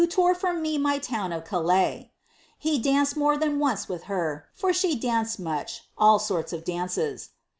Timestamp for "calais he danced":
1.45-3.15